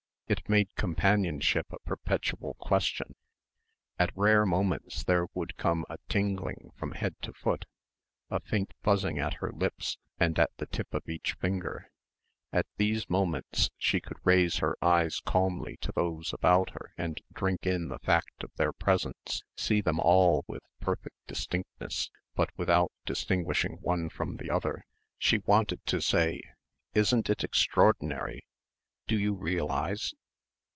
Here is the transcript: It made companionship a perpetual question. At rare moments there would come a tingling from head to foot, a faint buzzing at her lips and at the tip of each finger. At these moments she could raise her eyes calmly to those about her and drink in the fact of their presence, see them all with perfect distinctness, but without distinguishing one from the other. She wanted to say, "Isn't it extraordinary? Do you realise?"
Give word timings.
It 0.31 0.47
made 0.47 0.73
companionship 0.75 1.65
a 1.73 1.79
perpetual 1.79 2.53
question. 2.53 3.15
At 3.99 4.15
rare 4.15 4.45
moments 4.45 5.03
there 5.03 5.25
would 5.33 5.57
come 5.57 5.85
a 5.89 5.97
tingling 6.07 6.71
from 6.77 6.93
head 6.93 7.17
to 7.23 7.33
foot, 7.33 7.65
a 8.29 8.39
faint 8.39 8.71
buzzing 8.81 9.19
at 9.19 9.33
her 9.41 9.51
lips 9.51 9.97
and 10.21 10.39
at 10.39 10.55
the 10.55 10.67
tip 10.67 10.93
of 10.93 11.09
each 11.09 11.33
finger. 11.33 11.91
At 12.53 12.65
these 12.77 13.09
moments 13.09 13.71
she 13.77 13.99
could 13.99 14.19
raise 14.25 14.59
her 14.59 14.77
eyes 14.81 15.19
calmly 15.19 15.75
to 15.81 15.91
those 15.91 16.31
about 16.31 16.69
her 16.69 16.93
and 16.97 17.21
drink 17.33 17.65
in 17.65 17.89
the 17.89 17.99
fact 17.99 18.41
of 18.41 18.53
their 18.55 18.71
presence, 18.71 19.43
see 19.57 19.81
them 19.81 19.99
all 19.99 20.45
with 20.47 20.63
perfect 20.79 21.17
distinctness, 21.27 22.09
but 22.35 22.57
without 22.57 22.93
distinguishing 23.05 23.79
one 23.81 24.07
from 24.07 24.37
the 24.37 24.49
other. 24.49 24.85
She 25.17 25.39
wanted 25.39 25.85
to 25.87 26.01
say, 26.01 26.41
"Isn't 26.93 27.29
it 27.29 27.43
extraordinary? 27.43 28.45
Do 29.07 29.19
you 29.19 29.33
realise?" 29.33 30.13